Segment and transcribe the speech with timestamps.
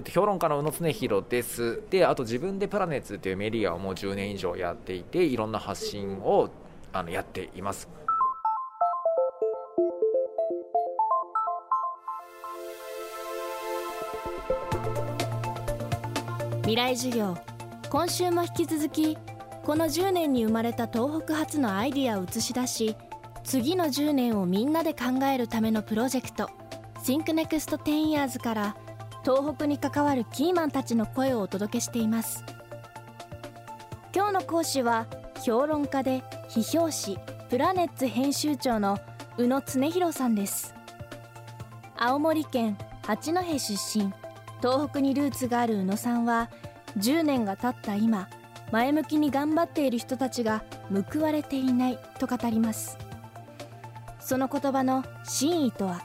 [0.00, 1.82] っと、評論家の宇野恒弘です。
[1.90, 6.50] で、あと自分でプラネッツというメディアをもう10年以上やっていて、いろんな発信を
[6.92, 7.88] あのやっています。
[16.62, 17.36] 未来授業
[17.88, 19.18] 今週も引き続き
[19.64, 22.96] この10年に生まれた東北発のアイディアを映し出し
[23.42, 26.48] 次の10年をみんなで考えるためのプロジェクト
[27.02, 28.76] ThinkNext10 Years から
[29.22, 32.44] 東北に関わるキーマンたちの声をお届けしています。
[34.14, 35.06] 今日の講師は
[35.44, 37.18] 評論家で批評誌
[37.48, 38.98] プラネッツ編集長の
[39.36, 40.74] 宇野恒弘さんです。
[41.96, 44.12] 青森県八戸出身
[44.60, 46.50] 東北にルーツがある宇野さんは
[46.98, 48.28] 10年が経った今
[48.72, 50.64] 前向きに頑張っている人たちが
[51.12, 52.96] 報われていないと語ります。
[54.18, 56.02] その言葉の真意とは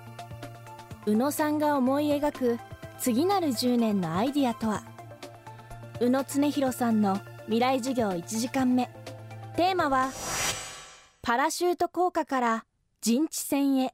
[1.06, 2.60] 宇野さんが思い描く
[2.98, 4.84] 次なる10年のアイディアとは？
[6.00, 8.90] 宇野恒弘さんの未来授業1時間目。
[9.56, 10.10] テーマは
[11.22, 12.66] パラシュート効果から
[13.02, 13.94] 陣地戦へ。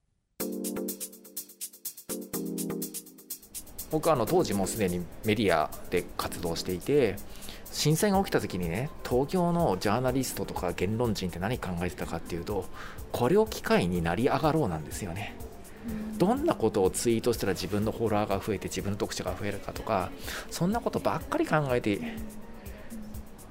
[3.91, 7.17] 僕はあの当時もすでにメディアで活動していて
[7.71, 12.63] 震災が起きた時にね東京のジャーナリストとか言論人って何考えてたかっていうと
[13.11, 15.35] これを機会になり上がろうなんですよね。
[16.17, 20.11] どんなことをツイートしたら自分のフォロワーが増えて自分の読者が増えるかとか
[20.51, 21.99] そんなことばっかり考えて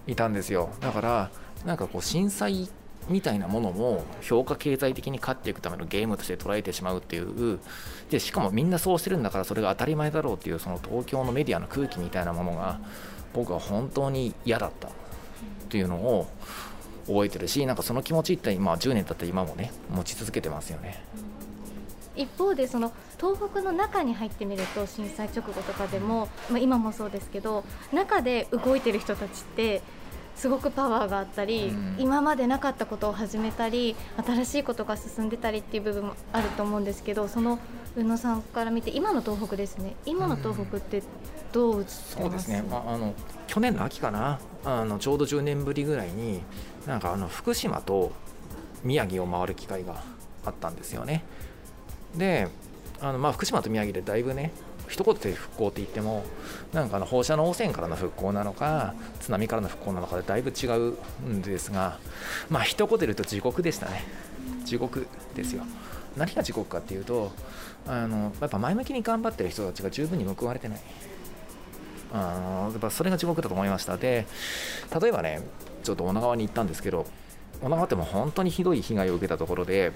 [0.06, 1.30] いたんですよだから
[1.64, 2.68] なんかこう震災
[3.08, 7.58] みたいなものも評価経済的に勝っていくためのゲームとして捉えてしまうっていう
[8.10, 12.78] でしかもみんなそうしてるんだからそれが当たり前だろうっていうその東京のメディアの空気みたいなものが
[13.32, 14.90] 僕は本当に嫌だったっ
[15.68, 16.28] ていうのを
[17.06, 21.02] 覚えてるしなんかその気持ちって今10年経った今もね持ち続けてますよね。
[22.16, 29.82] 一方でその東北の中に入ってみると震災直後とかでも、まあ、今もそうですけど中で動いてる人たちって
[30.36, 33.94] すごくパワーがあったり、うん、今までなかったことを始めたり
[34.26, 37.58] 新しいことが進んでたりっていう部分もあると思うんですけどその
[37.96, 39.96] 宇野さんから見て今の東北ですね。
[40.06, 41.02] 今の東北って
[41.52, 43.14] どう映ってます、そうですね、まあ、あの
[43.48, 44.38] 去年の秋かな。
[44.64, 46.42] あのちょうど10年ぶりぐらいに
[46.86, 48.12] なんかあの福島と
[48.84, 50.02] 宮城を回る機会が
[50.44, 51.24] あったんですよね。
[52.16, 52.48] で
[53.00, 54.52] あのまあ福島と宮城でだいぶね
[54.88, 56.24] 一言で復興って言っても
[56.72, 61.98] なんかあの放射能汚染からの復興なのか津波からの復興なのかでだいぶ違うんですが
[62.48, 64.04] まあ一言で言うと地獄でしたね。
[64.64, 65.64] 地獄ですよ。
[66.16, 67.32] 何が地獄かっていうと
[67.86, 70.80] あのやっぱ前向きに頑張ってる人たちが十分に報われてない。
[72.12, 73.96] あのやっぱそれが地獄だと思いました。
[73.96, 74.26] で
[75.00, 75.40] 例えばね
[75.84, 77.06] ちょっと女川に行ったんですけど
[77.62, 79.92] 女川っても本当にひどい被害を受けたところで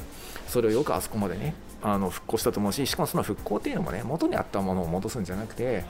[0.46, 1.54] それをよくあそこまでね
[1.84, 5.84] あの復興したと思うししかもその復興っていうのもね元にあったものを戻すんじゃなくて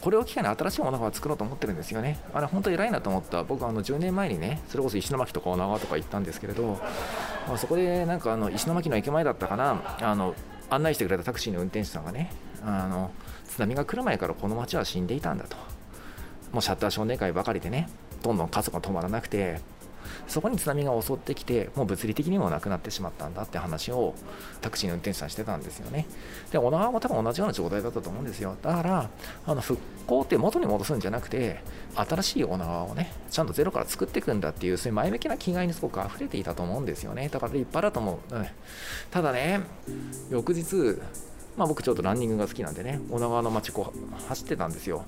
[0.00, 2.18] これを機会に新しい女川を作ろうと思ってるんですよね。
[2.34, 6.78] あれ本当偉いなと思った僕あの10年前にねそれこそ石巻とか女川とか行ったんですけれど、
[7.46, 10.34] まあ、そこでなんかあの石巻の駅前だったかなあの
[10.70, 13.10] 案内してくれたタクシーの運転手さんがねあの
[13.46, 15.56] 津波が来る前からこの町は死んでいたんだと。
[16.52, 17.88] もうシャッター少年会ばかりでね
[18.22, 19.60] どんどん過疎が止まらなくて
[20.26, 24.14] そこに津波が襲ってきてもう物理的にもなくなってしまったんだって話を
[24.60, 26.06] タクシーの運転手さんしてたんですよね。
[26.50, 28.56] で女川も多分同じような状態だったと思うんですよ。
[28.62, 29.10] だから
[29.46, 31.62] あの復興って元に戻すんじゃなくて
[31.94, 37.28] 新しい女川をねちゃんとゼロから作っていくんだっていうそういう前向きな気概にすごく溢れていたと思うんですよね。
[37.28, 38.46] だから立派だと思う、うん、
[39.10, 39.60] ただね
[40.30, 40.98] 翌日
[41.58, 45.04] まあ、僕ちょっとランニングが好きなんでね女川の街こう走ってたんですよ。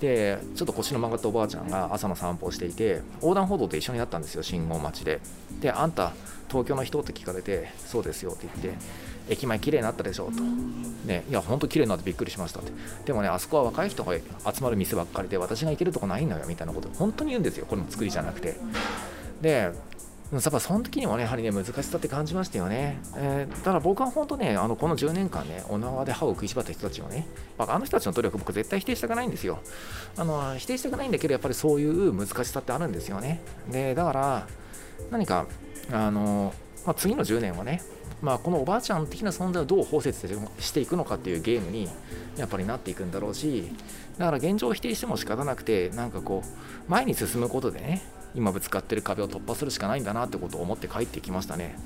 [0.00, 5.20] でちょっと腰の曲がったおばあちゃんが朝の散歩をしていて横断歩道と一緒になったんですよ信号待ちで。
[5.60, 6.12] であんた
[6.48, 8.82] 東京の人って聞かれてそうですよって言って
[9.28, 10.32] 駅前綺麗になったでしょと、
[11.06, 12.72] ね、いや本当綺麗になってびっくりしましたって。
[13.06, 17.66] でもねあそこは若い人が集まる店ばっかりで私が行けるとこないのよみたいなこと本当に言うんですよ。
[17.66, 18.56] これも作りじゃなくて。
[19.40, 19.70] で
[20.32, 22.98] やっぱその時にもね、やはりね、難しさって感じましたよね。
[23.16, 27.26] えー、だ僕は本当ね、あのこの10年間ね、お縄で歯を食いしばった人たちをね、
[27.58, 29.58] まあの人たちの努力、僕絶対否定したくないんですよ。
[30.16, 33.42] あの否定したくないんだけど、やっぱりそういう難しさってあるんですよね。
[33.70, 34.46] で、だから、
[35.10, 35.46] 何か、
[35.90, 36.54] あの、
[36.86, 37.82] まあ、次の10年はね、
[38.22, 41.88] まあ、このおばあちゃん的な存在をどう包摂していくのかっていうゲームに
[42.36, 43.68] やっぱりなっていくんだろうし
[44.16, 48.02] だから現状を否定しても仕方なくてなんかこう前に進むことでね
[48.34, 51.78] 今ぶつかってる壁を突破するしかないんだなってことを思って帰ってきましたね。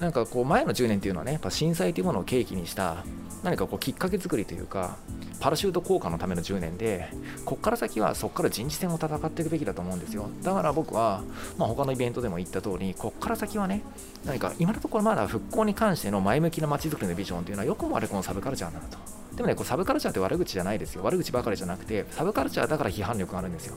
[0.00, 3.04] なんかこう前の10年っていうのはねやっぱ震災というものを契機にした
[3.44, 4.96] 何かこうきっかけ作りというか
[5.40, 7.08] パラシュート効果のための10年で
[7.44, 10.28] こっから先はそこから人事戦を戦っていくべきだと思うんですよ。
[10.42, 11.22] だから僕は、
[11.58, 13.82] まあ、他のイベントでも言った通りこっから先はね
[14.24, 19.13] 何か今のところまだ復興に関しての前向きな街づくりのビジョンというのはよくもあれこのサブカルチャーなんだと。
[19.36, 21.02] でもねこうサブカルチャーって悪口じゃないですよ。
[21.02, 23.76] 悪口ばかりじゃなくてサブカルチャーだから批判力があるんですよ。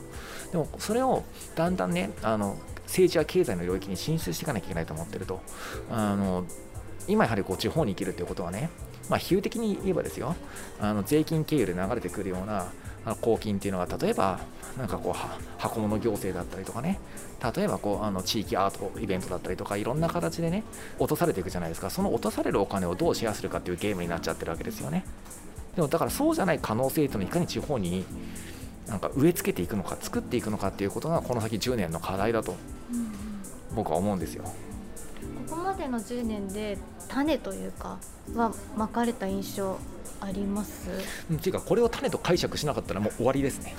[0.52, 1.24] でもそれを
[1.54, 5.40] だんだんねあの政治や経済の領域に進出していかなきゃいけないと思ってると。
[5.90, 6.44] あの
[7.06, 8.68] 今やはりこう地方に生きるということはね
[9.08, 10.36] まあ、比喩的に言えばですよ。
[10.80, 12.66] あの税金経由で流れてくるような
[13.20, 14.40] 公金っていうのが例えば
[14.76, 16.98] なんかこう箱物行政だったりとかね。
[17.56, 20.64] 例えばこうあの地域アートイベントだったりとかいろんな形でね
[20.98, 21.88] 落とされていくじゃないですか。
[21.88, 25.04] その落とされるお金をどうシェアするかっていうゲームになっちゃってるわけですよね。
[25.78, 28.04] でもだからそうじゃない可能性というのをいかに地方に
[28.88, 32.56] なんか植え付けていくのか作っていくのかっていうことがこの先10年の課題だと
[33.76, 34.42] 僕は思うんですよ。
[35.48, 37.96] ここまでの10年で種というか
[38.34, 39.78] はまかれた印象
[40.20, 40.90] あります？
[41.32, 43.76] っていうかこれを種と解釈しなかったらもう終わりですね。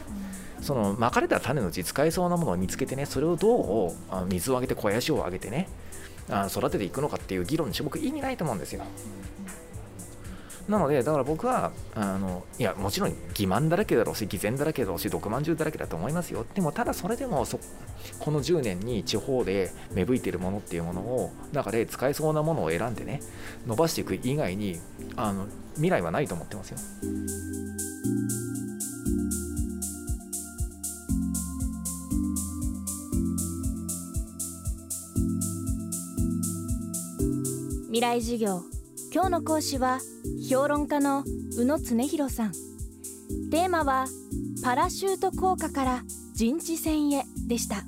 [0.57, 3.93] うん、そのまかれた種のうち使えそうなものを見つけてねそれをどう
[4.29, 5.67] 水をあげて肥やしをあげてね
[6.47, 8.85] 育てていくのかっていう議論に僕意味ないと思うんですよ。
[10.69, 17.59] なのでだから僕はあのいやもちろん欺瞞だらけだろうし偽善だらけだろうし毒まんじゅうだらけだと思いますよでもただそれでもそ
[18.19, 23.19] この10年に地方で芽吹いてるものっていうものを中で使えそうなものを選んでね
[23.65, 24.79] 伸ばしていく以外に
[25.15, 26.77] あの未来はないと思ってますよ。
[37.87, 38.78] 未来授業
[39.11, 39.99] 今日の講師は
[40.47, 41.23] 評論家の
[41.57, 42.51] 宇野常寛さん。
[43.49, 44.05] テーマは
[44.63, 46.03] パラシュート効果から
[46.35, 47.83] 陣地戦へでした。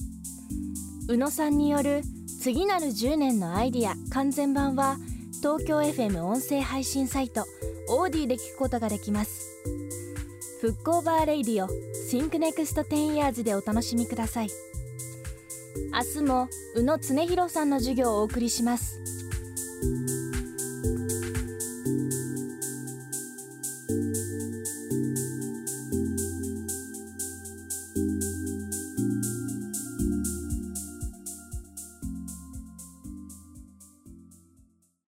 [1.07, 2.01] 宇野さんによる
[2.41, 4.97] 次なる10年のアイディア完全版は
[5.41, 7.45] 東京 FM 音声配信サイト
[7.87, 9.47] オーディで聞くことができます。
[10.59, 14.49] 復興 Bar Radio Think Next 10 years でお楽しみください。
[15.93, 18.99] 明日も宇野恒弘さんの授業をお送りします。